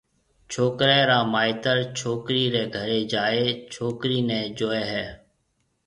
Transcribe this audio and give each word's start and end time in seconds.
ڇوڪري 0.53 0.99
را 1.09 1.19
مائيتر 1.33 1.77
ڇوڪرِي 1.97 2.43
ريَ 2.53 2.63
گھري 2.77 2.99
جائيَ 3.13 3.45
ڇوڪرِي 3.73 4.19
نيَ 4.29 4.39
جوئي 4.57 4.83
ھيَََ 4.91 5.05